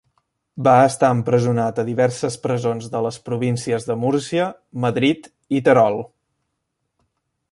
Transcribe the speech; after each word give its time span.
Va 0.67 0.71
estar 0.85 1.09
empresonat 1.15 1.81
a 1.81 1.85
diverses 1.89 2.37
presons 2.45 2.87
de 2.95 3.03
les 3.07 3.19
províncies 3.29 3.87
de 3.91 3.99
Múrcia, 4.05 4.49
Madrid 4.87 5.31
i 5.59 5.63
Terol. 5.69 6.01